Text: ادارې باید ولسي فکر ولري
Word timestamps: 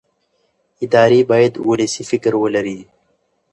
ادارې 0.83 1.19
باید 1.31 1.53
ولسي 1.69 2.03
فکر 2.11 2.33
ولري 2.41 2.79